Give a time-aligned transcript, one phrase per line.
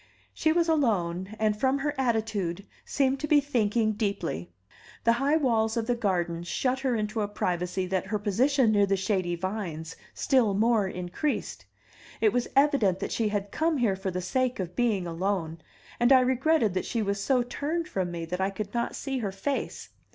[0.33, 4.51] She was alone, and, from her attitude, seemed to be thinking deeply.
[5.03, 8.87] The high walls of the garden shut her into a privacy that her position near
[8.87, 11.65] the shady vines still more increased.
[12.19, 15.59] It was evident that she had come here for the sake of being alone,
[15.99, 19.19] and I regretted that she was so turned from me that I could not see
[19.19, 19.89] her face.